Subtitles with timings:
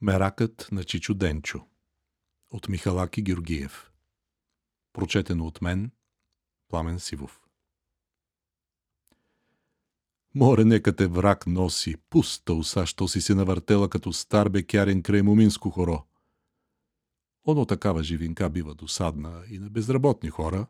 [0.00, 1.60] Меракът на Чичо Денчо
[2.50, 3.90] от Михалаки Георгиев
[4.92, 5.90] Прочетено от мен
[6.68, 7.40] Пламен Сивов
[10.34, 15.22] Море, нека те враг носи, пуста уса, що си се навъртела като стар бекярен край
[15.22, 16.04] моминско хоро.
[17.46, 20.66] Оно такава живинка бива досадна и на безработни хора,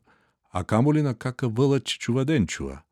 [0.50, 2.82] а камо ли на кака вълъч чува денчува.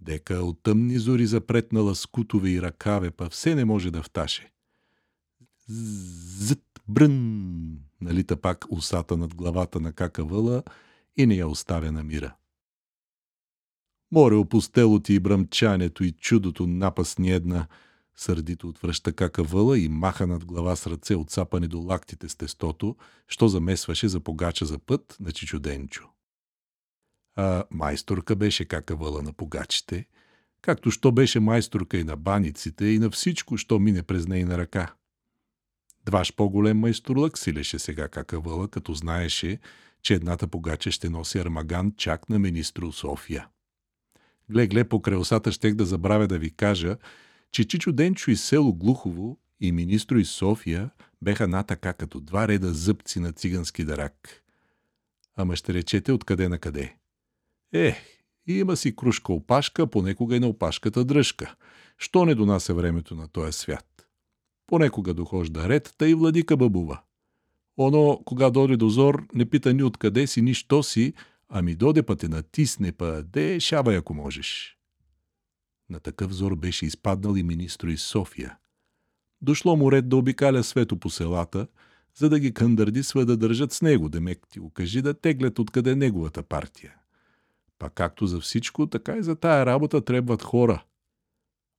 [0.00, 4.52] Дека от тъмни зори запретнала скутове и ръкаве, па все не може да вташе.
[6.38, 10.62] Зът, брън, налита пак усата над главата на кака въла
[11.16, 12.34] и не я оставя на мира.
[14.12, 17.66] Море опустело ти и бръмчането и чудото напасни една,
[18.16, 22.96] сърдито отвръща кака въла и маха над глава с ръце отцапани до лактите с тестото,
[23.28, 26.08] що замесваше за погача за път на Чичуденчо.
[27.36, 30.06] А майсторка беше кака въла на погачите,
[30.60, 34.94] както що беше майсторка и на баниците и на всичко, що мине през нейна ръка.
[36.04, 39.58] Дваш по-голем майсторлък силеше сега кака въла, като знаеше,
[40.02, 43.48] че едната погача ще носи армаган чак на министро София.
[44.50, 46.96] Гле-гле по крелсата щех да забравя да ви кажа,
[47.52, 50.90] че Чичо Денчо и село Глухово и министро из София
[51.22, 54.42] беха на така като два реда зъбци на цигански дарак.
[55.36, 56.96] Ама ще речете откъде на къде.
[57.72, 57.96] Ех,
[58.46, 61.54] има си кружка опашка, понекога и на опашката дръжка.
[61.98, 63.91] Що не донася времето на този свят?
[64.72, 67.00] Понекога дохожда ред, та и владика бъбува.
[67.76, 71.14] Оно, кога доде до зор, не пита ни откъде си, ни що си,
[71.48, 74.78] ами доде па те натисне, па де шавай ако можеш.
[75.90, 78.56] На такъв зор беше изпаднал и министро из София.
[79.42, 81.66] Дошло му ред да обикаля свето по селата,
[82.14, 85.96] за да ги кандърдисва да държат с него, демек ти го кажи да теглят откъде
[85.96, 86.94] неговата партия.
[87.78, 90.84] Па както за всичко, така и за тая работа трябват хора.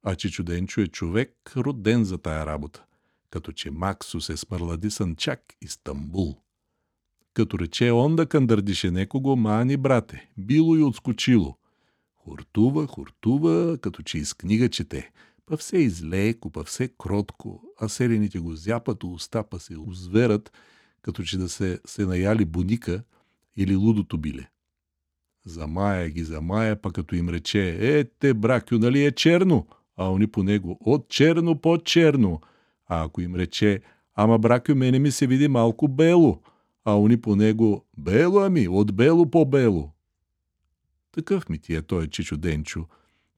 [0.03, 2.85] А че чуденчо е човек, роден за тая работа,
[3.29, 6.37] като че Максо се смърлади сънчак и Стамбул.
[7.33, 11.57] Като рече он да кандърдише некого, мани брате, било и отскочило.
[12.15, 15.11] Хуртува, хуртува, като че из книга чете.
[15.45, 20.51] Па все излеко, па все кротко, а селените го зяпат уста, па се озверат,
[21.01, 23.03] като че да се, се наяли буника
[23.57, 24.49] или лудото биле.
[25.45, 29.67] Замая ги, замая, па като им рече, е, те, бракю, нали е черно?
[29.95, 32.41] А они по него, от черно по черно.
[32.87, 33.81] А ако им рече,
[34.15, 36.41] ама бракю, мене ми се види малко бело.
[36.85, 39.91] А они по него, бело ами, от бело по бело.
[41.11, 42.85] Такъв ми ти е той Чичо Денчо.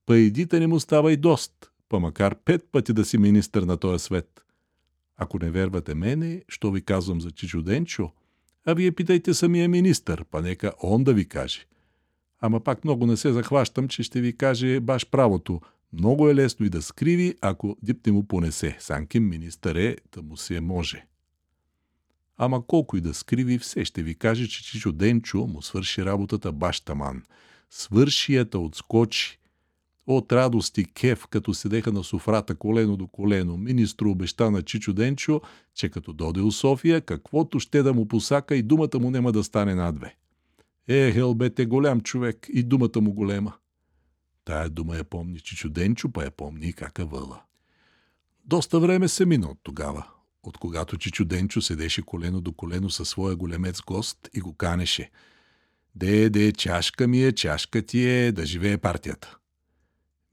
[0.05, 3.77] Па едите не му става и дост, па макар пет пъти да си министър на
[3.77, 4.41] този свет.
[5.17, 8.11] Ако не вервате мене, що ви казвам за Чичо Денчо,
[8.65, 11.65] а вие питайте самия министър, па нека он да ви каже.
[12.39, 15.61] Ама пак много не се захващам, че ще ви каже баш правото.
[15.97, 18.77] Много е лесно и да скриви, ако дипте му понесе.
[18.79, 21.05] Санкин министър е, да му се може.
[22.37, 26.51] Ама колко и да скриви, все ще ви каже, че Чичо Денчо му свърши работата
[26.51, 27.23] баш таман–
[27.69, 29.39] свършията отскочи.
[30.07, 34.93] От радост и кеф, като седеха на софрата колено до колено, министро обеща на Чичо
[34.93, 35.41] Денчо,
[35.75, 39.43] че като доде у София, каквото ще да му посака и думата му нема да
[39.43, 40.15] стане надве.
[40.87, 43.53] Е, Хелбет е голям човек и думата му голема.
[44.45, 47.41] Тая дума я помни Чичо Денчо, па я помни и кака въла.
[48.45, 50.07] Доста време се мина от тогава,
[50.43, 55.11] от когато Чичо Денчо седеше колено до колено със своя големец гост и го канеше–
[55.95, 59.37] Де, де, чашка ми е, чашка ти е, да живее партията.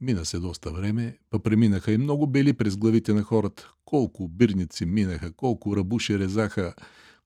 [0.00, 3.72] Мина се доста време, па преминаха и много бели през главите на хората.
[3.84, 6.74] Колко бирници минаха, колко рабуши резаха,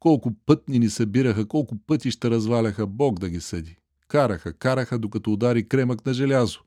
[0.00, 3.76] колко пътни ни събираха, колко пътища разваляха, Бог да ги съди.
[4.08, 6.60] Караха, караха, докато удари кремък на желязо.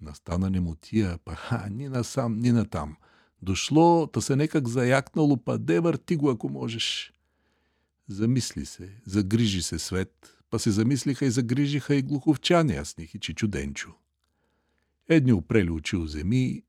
[0.00, 2.96] Настана не му тия, па ха, ни насам, ни натам.
[3.42, 7.12] Дошло, та се некак заякнало, па де върти го, ако можеш.
[8.08, 13.90] Замисли се, загрижи се свет, па се замислиха и загрижиха и глуховчани, Асних и Чичуденчо.
[15.08, 16.62] Едни опрели очи у земи,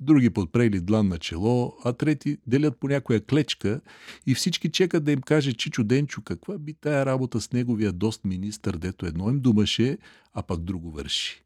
[0.00, 3.80] други подпрели длан на чело, а трети делят по някоя клечка
[4.26, 8.24] и всички чекат да им каже Чичо Денчо каква би тая работа с неговия дост
[8.24, 9.98] министър, дето едно им думаше,
[10.32, 11.44] а пък друго върши.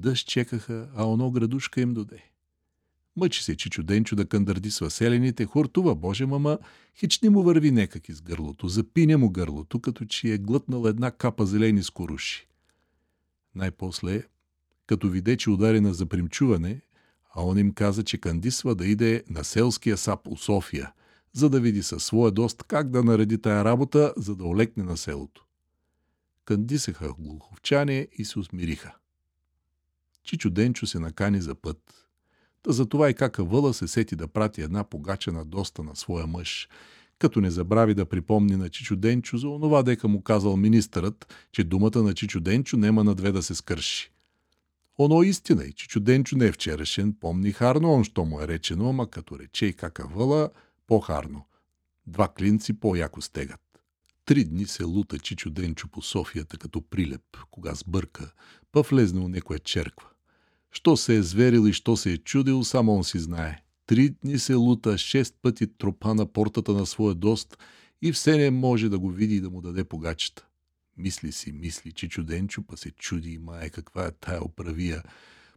[0.00, 2.24] Дъжд чекаха, а оно градушка им доде.
[3.16, 6.58] Мъчи се Чичо Денчо да кандърди с селените, хортува, боже мама,
[6.94, 11.10] хич не му върви некак из гърлото, запиня му гърлото, като че е глътнал една
[11.10, 12.48] капа зелени скоруши.
[13.54, 14.22] Най-после,
[14.86, 16.80] като виде, че ударена за примчуване,
[17.34, 20.92] а он им каза, че кандисва да иде на селския сап у София,
[21.32, 24.96] за да види със своя дост как да нареди тая работа, за да олекне на
[24.96, 25.44] селото.
[26.44, 28.99] Кандисаха глуховчане и се усмириха.
[30.24, 31.78] Чичо Денчо се накани за път.
[32.62, 36.68] Та затова и кака въла се сети да прати една погачена доста на своя мъж,
[37.18, 41.64] като не забрави да припомни на Чичо Денчо за онова дека му казал министърът, че
[41.64, 44.12] думата на Чичо Денчо нема на две да се скърши.
[44.98, 48.88] Оно истина и Чичо Денчо не е вчерашен, помни харно он, що му е речено,
[48.88, 50.50] ама като рече и кака въла,
[50.86, 51.46] по-харно.
[52.06, 53.60] Два клинци по-яко стегат.
[54.24, 58.32] Три дни се лута Чичо Денчо по Софията като прилеп, кога сбърка,
[58.72, 60.09] па влезне у некоя черква.
[60.70, 63.62] Що се е зверил и що се е чудил, само он си знае.
[63.86, 67.58] Три дни се лута, шест пъти тропа на портата на своя дост
[68.02, 70.46] и все не може да го види и да му даде погачета.
[70.96, 75.02] Мисли си, мисли, че чуденчо, па се чуди, мае, каква е тая оправия.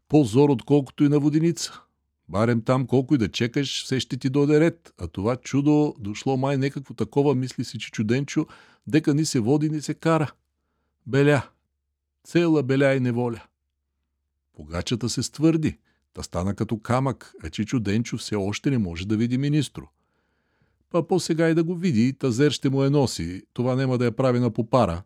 [0.07, 1.81] По-зор, отколкото и на воденица.
[2.29, 4.93] Барем там, колко и да чекаш, все ще ти доде ред.
[4.97, 8.45] А това чудо дошло май некакво такова, мисли си, че чуденчо,
[8.87, 10.31] дека ни се води, ни се кара.
[11.07, 11.49] Беля.
[12.23, 13.43] Цела беля и неволя.
[14.53, 15.77] Погачата се ствърди.
[16.13, 19.89] Та стана като камък, а Чичо Денчо все още не може да види министро.
[20.89, 24.15] Па по-сега и да го види, тазер ще му е носи, това нема да я
[24.15, 25.03] прави на попара.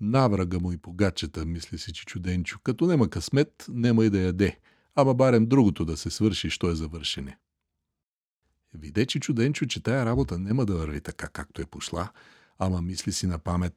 [0.00, 4.58] Наврага му и погачата, мисли си Чичо Денчо, като нема късмет, нема и да яде,
[4.94, 7.38] ама барем другото да се свърши, що е завършене.
[8.74, 12.08] Виде Чичо Денчо, че тая работа нема да върви така, както е пошла,
[12.58, 13.74] ама мисли си на памет,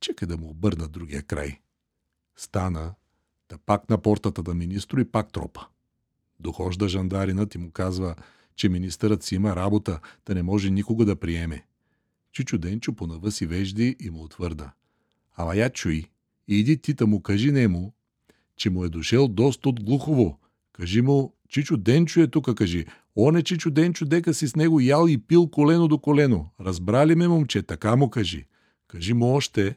[0.00, 1.60] чекай да му обърна другия край.
[2.36, 2.94] Стана,
[3.48, 5.66] Та пак на портата да министро и пак тропа.
[6.40, 8.14] Дохожда жандаринът и му казва,
[8.56, 11.64] че министърът си има работа, да не може никога да приеме.
[12.32, 14.70] Чичо Денчо понава си вежди и му отвърда.
[15.36, 16.04] Ама я чуй,
[16.48, 17.92] иди ти да му кажи нему,
[18.56, 20.38] че му е дошел доста от Глухово.
[20.72, 22.86] Кажи му, Чичо Денчо е тука, кажи.
[23.16, 26.50] Он е Чичо Денчо, дека си с него ял и пил колено до колено.
[26.60, 28.46] Разбрали ме, момче, така му кажи.
[28.88, 29.76] Кажи му още,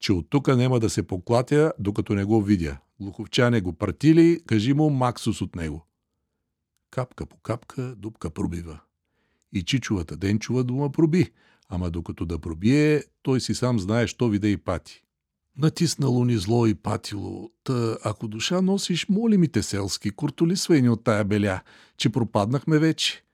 [0.00, 2.78] че от тука нема да се поклатя, докато не го видя.
[3.00, 5.86] Луховчане го пратили, кажи му Максус от него.
[6.90, 8.80] Капка по капка, дупка пробива.
[9.52, 11.32] И Чичовата Денчова дума проби,
[11.68, 15.02] ама докато да пробие, той си сам знае, що виде и пати.
[15.56, 20.88] Натиснало ни зло и патило, та ако душа носиш, моли ми те селски, куртолисвай ни
[20.88, 21.60] от тая беля,
[21.96, 23.24] че пропаднахме вече.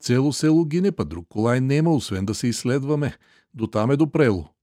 [0.00, 3.16] Цело село гине, па друг колай нема, освен да се изследваме.
[3.54, 4.53] До там е допрело.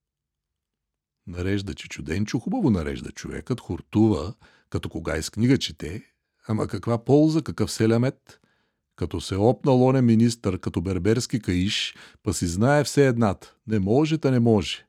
[1.31, 4.33] Нарежда, че чуденчо хубаво нарежда човекът, хуртува,
[4.69, 6.03] като кога из книга чете,
[6.47, 8.39] ама каква полза, какъв селямет?
[8.95, 13.55] Като се опна лоне министър, като берберски каиш, па си знае все едната.
[13.67, 14.85] Не може, та не може.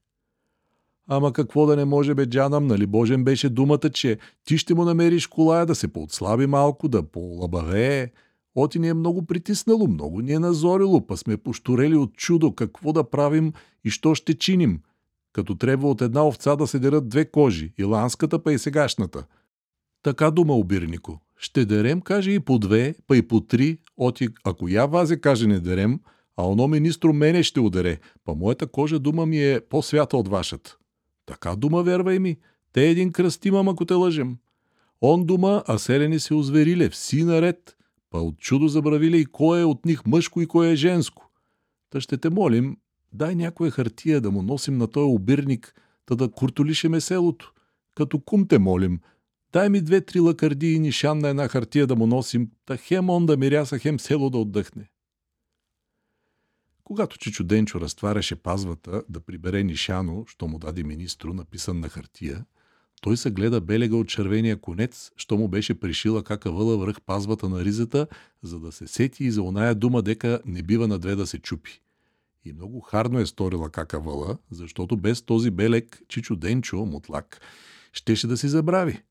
[1.09, 4.85] Ама какво да не може бе, джанам, нали Божен беше думата, че ти ще му
[4.85, 8.11] намериш колая да се поотслаби малко, да полабавее.
[8.55, 12.93] Оти ни е много притиснало, много ни е назорило, па сме поштурели от чудо какво
[12.93, 13.53] да правим
[13.85, 14.81] и що ще чиним–
[15.33, 19.25] като трябва от една овца да се дерат две кожи, и ланската, па и сегашната.
[20.03, 21.21] Така дума обирнико.
[21.37, 25.47] Ще дерем, каже и по две, па и по три, оти, ако я вазе, каже
[25.47, 26.01] не дерем,
[26.37, 30.77] а оно министро мене ще ударе, па моята кожа дума ми е по-свята от вашата.
[31.27, 32.37] Така дума вервай ми,
[32.73, 34.37] те един кръст имам, ако те лъжем.
[35.01, 37.77] Он дума, а селени се озвериле, вси наред,
[38.11, 41.31] па от чудо забравиле и кой е от них мъжко и кой е женско.
[41.91, 42.77] Та ще те молим,
[43.13, 45.75] дай някоя хартия да му носим на този обирник,
[46.07, 47.53] та да куртолишеме селото.
[47.95, 49.01] Като кум те молим,
[49.53, 53.27] дай ми две-три лакарди и нишан на една хартия да му носим, та хем он
[53.27, 54.89] да миряса, хем село да отдъхне.
[56.85, 62.45] Когато Чичо Денчо разтваряше пазвата да прибере нишано, що му даде министро, написан на хартия,
[63.01, 67.65] той се гледа белега от червения конец, що му беше пришила кака връх пазвата на
[67.65, 68.07] ризата,
[68.43, 71.39] за да се сети и за оная дума дека не бива на две да се
[71.39, 71.81] чупи.
[72.45, 77.41] И много харно е сторила кака въла, защото без този белек Чичо Денчо, мутлак,
[77.93, 79.03] щеше да си забрави.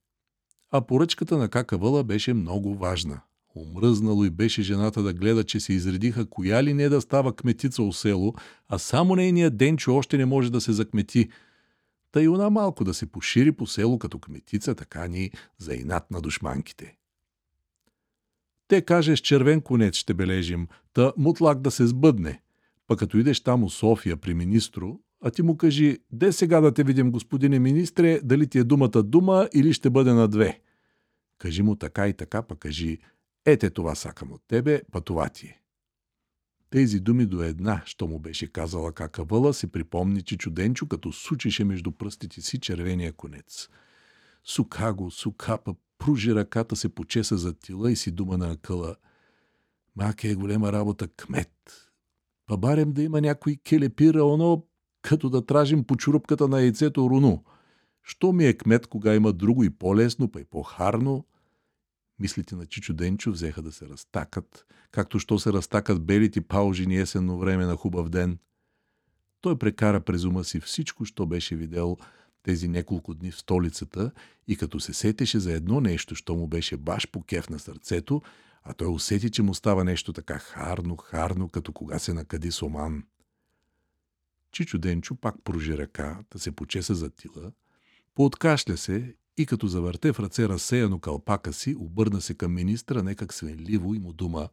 [0.72, 3.22] А поръчката на кака въла беше много важна.
[3.56, 7.84] Омръзнало и беше жената да гледа, че се изредиха коя ли не да става кметица
[7.84, 8.34] у село,
[8.68, 11.30] а само нейният Денчо още не може да се закмети.
[12.12, 16.12] Та и она малко да се пошири по село като кметица, така ни за инат
[16.12, 16.98] на душманките.
[18.68, 22.42] Те каже с червен конец ще бележим, та мутлак да се сбъдне–
[22.92, 26.74] Па като идеш там у София при министро, а ти му кажи, де сега да
[26.74, 30.62] те видим, господине министре, дали ти е думата дума или ще бъде на две.
[31.38, 32.98] Кажи му така и така, па кажи,
[33.46, 35.62] ете това сакам от тебе, па това ти е.
[36.70, 41.12] Тези думи до една, що му беше казала кака въла, си припомни, че чуденчо, като
[41.12, 43.70] сучеше между пръстите си червения конец.
[44.44, 48.96] Сука го, сука, па пружи ръката се почеса за тила и си дума на акъла.
[49.96, 51.91] Маке е голема работа кмет.
[52.52, 54.66] Па барем да има някой келепира, оно
[55.02, 57.44] като да тражим по чурупката на яйцето руно.
[58.04, 61.26] Що ми е кмет, кога има друго и по-лесно, па и по-харно?
[62.20, 67.38] Мислите на Чичо Денчо взеха да се разтакат, както що се разтакат белите паужини есенно
[67.38, 68.38] време на хубав ден.
[69.42, 71.98] Той прекара през ума си всичко, що беше видел
[72.44, 74.12] тези няколко дни в столицата
[74.48, 78.22] и като се сетеше за едно нещо, що му беше баш по кеф на сърцето,
[78.64, 82.62] а той усети, че му става нещо така харно, харно, като кога се накади с
[82.62, 83.04] оман.
[84.52, 87.52] Чичо Денчо пак пружи ръка, да се почеса за тила,
[88.16, 93.34] пооткашля се и като завърте в ръце разсеяно калпака си, обърна се към министра некак
[93.34, 94.50] свенливо и му дума.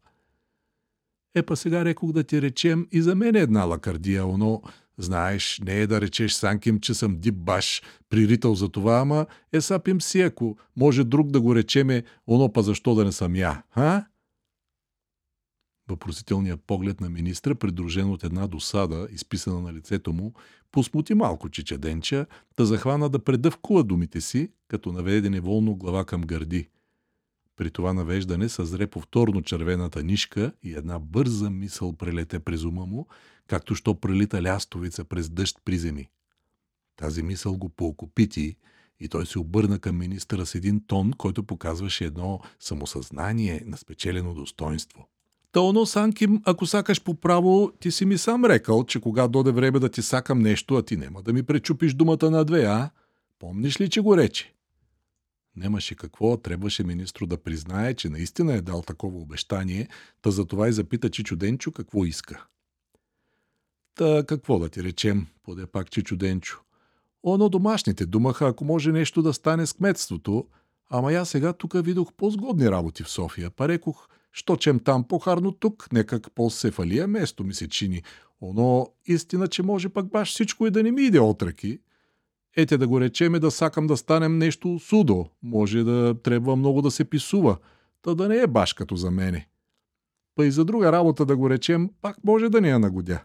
[1.34, 4.62] Е, па сега рекох да ти речем и за мен е една лакардия, оно,
[4.98, 9.60] знаеш, не е да речеш Санким, че съм дип баш, прирител за това, ама е
[9.60, 13.62] сапим си, ако може друг да го речеме, оно па защо да не съм я,
[13.72, 14.04] а?
[15.90, 20.32] Въпросителният поглед на министра, придружен от една досада, изписана на лицето му,
[20.72, 22.26] посмути малко чичеденча,
[22.56, 26.68] да захвана да предъвкува думите си, като наведе неволно глава към гърди.
[27.58, 33.06] При това навеждане съзре повторно червената нишка и една бърза мисъл прелете през ума му,
[33.46, 36.08] както що прелита лястовица през дъжд при земи.
[36.96, 38.56] Тази мисъл го поокупити
[39.00, 44.34] и той се обърна към министъра с един тон, който показваше едно самосъзнание на спечелено
[44.34, 45.08] достоинство.
[45.52, 49.52] Та оно, Санким, ако сакаш по право, ти си ми сам рекал, че кога доде
[49.52, 52.90] време да ти сакам нещо, а ти нема да ми пречупиш думата на две, а?
[53.38, 54.54] Помниш ли, че го рече?
[55.58, 59.88] Немаше какво, трябваше министро да признае, че наистина е дал такова обещание,
[60.22, 62.46] та затова и запита Чичо Денчо какво иска.
[63.94, 66.58] Та какво да ти речем, поде пак Чичо Денчо.
[67.22, 70.46] Оно домашните думаха, ако може нещо да стане с кметството,
[70.90, 75.52] ама я сега тук видох по-сгодни работи в София, па рекох, що чем там по-харно
[75.52, 78.02] тук, некак по-сефалия место ми се чини.
[78.40, 81.80] Оно истина, че може пак баш всичко и да не ми иде отраки.
[82.56, 85.26] Ете да го речеме да сакам да станем нещо судо.
[85.42, 87.56] Може да трябва много да се писува.
[88.02, 89.48] Та да не е баш като за мене.
[90.34, 93.20] Па и за друга работа да го речем, пак може да не я нагодя.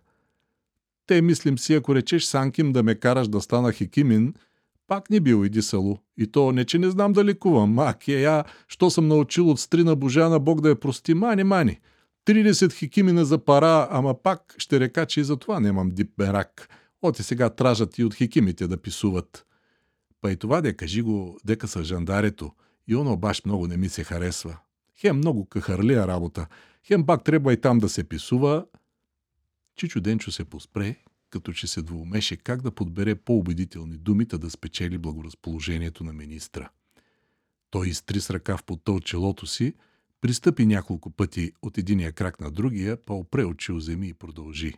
[1.07, 4.33] Те мислим си, ако речеш Санким да ме караш да стана хикимин,
[4.87, 5.97] пак не бил иди сало.
[6.17, 7.73] И то не, че не знам да лекувам.
[7.73, 11.13] Мак е я, що съм научил от стрина Божана Бог да я прости.
[11.13, 11.79] Мани, мани.
[12.25, 16.69] 30 хикимина за пара, ама пак ще река, че и за това нямам дип берак.
[17.05, 19.45] Оти сега тражат и от хикимите да писуват.
[20.21, 22.51] Па и това де кажи го, дека са жандарето.
[22.87, 24.57] И оно баш много не ми се харесва.
[24.99, 26.47] Хем много кахарлия работа.
[26.87, 28.65] Хем пак трябва и там да се писува.
[29.75, 30.95] Чичо Денчо се поспре,
[31.29, 36.69] като че се двоумеше как да подбере по-убедителни думите да спечели благоразположението на министра.
[37.69, 39.73] Той изтри с ръка в пота от челото си,
[40.21, 44.73] пристъпи няколко пъти от единия крак на другия, па опре очи земи и продължи.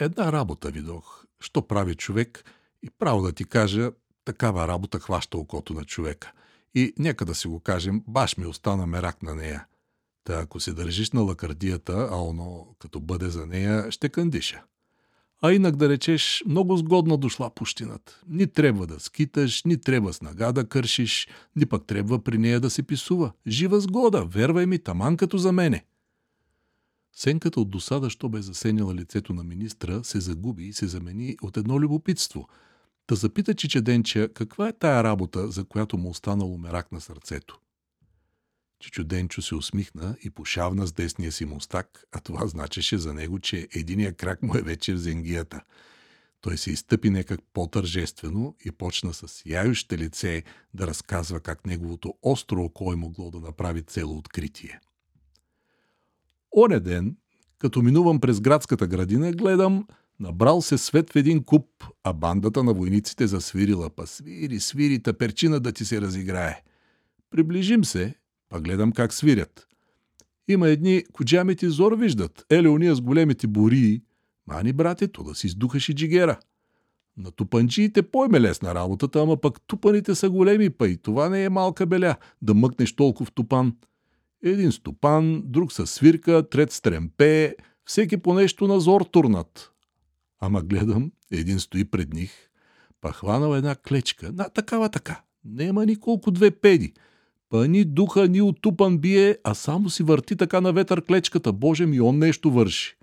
[0.00, 2.44] Една работа видох, що прави човек
[2.82, 3.92] и право да ти кажа,
[4.24, 6.32] такава работа хваща окото на човека.
[6.74, 9.66] И нека да си го кажем, баш ми остана мерак на нея.
[10.24, 14.62] Та ако се държиш на лакардията, а оно като бъде за нея, ще кандиша.
[15.42, 18.20] А инак да речеш, много сгодна дошла пущината.
[18.28, 22.60] Ни трябва да скиташ, ни трябва с нага да кършиш, ни пък трябва при нея
[22.60, 23.32] да се писува.
[23.46, 25.84] Жива сгода, вервай ми, таман като за мене.
[27.14, 31.56] Сенката от досада, що бе засенила лицето на министра, се загуби и се замени от
[31.56, 32.48] едно любопитство.
[33.06, 37.60] Та запита Чичеденча каква е тая работа, за която му останало мерак на сърцето.
[38.80, 43.38] Чичо Денчо се усмихна и пошавна с десния си мустак, а това значеше за него,
[43.38, 45.60] че единия крак му е вече в зенгията.
[46.40, 50.42] Той се изтъпи некак по-тържествено и почна с яюще лице
[50.74, 54.80] да разказва как неговото остро око е могло да направи цело откритие.
[56.56, 57.16] Оне ден,
[57.58, 59.86] като минувам през градската градина, гледам,
[60.20, 61.66] набрал се свет в един куп,
[62.04, 66.62] а бандата на войниците засвирила, па свири, свири, перчина да ти се разиграе.
[67.30, 68.14] Приближим се
[68.54, 69.66] а гледам как свирят.
[70.48, 72.46] Има едни коджамите зор виждат.
[72.50, 74.02] Еле уния с големите бории.
[74.46, 76.38] Мани, брате, то да си издухаш и джигера.
[77.16, 81.48] На тупанджиите пойме лесна работата, ама пък тупаните са големи, па и това не е
[81.48, 83.76] малка беля, да мъкнеш толкова в тупан.
[84.44, 89.72] Един стопан, друг с свирка, трет с тремпе, всеки по нещо на зор турнат.
[90.40, 92.30] Ама гледам, един стои пред них,
[93.00, 96.92] па хванал една клечка, на такава така, нема николко две педи–
[97.54, 101.52] Па ни духа, ни отупан бие, а само си върти така на ветър клечката.
[101.52, 102.96] Боже ми, он нещо върши.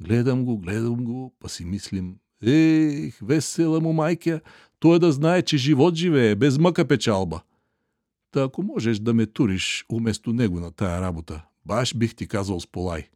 [0.00, 2.14] Гледам го, гледам го, па си мислим.
[2.42, 4.40] Ех, весела му майка,
[4.78, 7.40] той да знае, че живот живее, без мъка печалба.
[8.30, 12.60] Та ако можеш да ме туриш уместо него на тая работа, баш бих ти казал
[12.60, 13.08] с полай.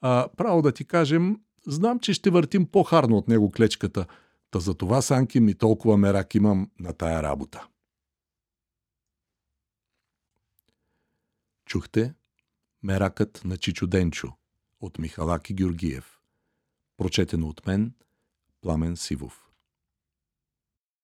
[0.00, 4.06] А право да ти кажем, знам, че ще въртим по-харно от него клечката,
[4.50, 7.66] та за това, Санки, ми толкова мерак имам на тая работа.
[11.66, 12.14] Чухте
[12.82, 14.32] Меракът на Чичо Денчо
[14.80, 16.20] от Михалаки Георгиев.
[16.96, 17.94] Прочетено от мен
[18.60, 19.49] Пламен Сивов.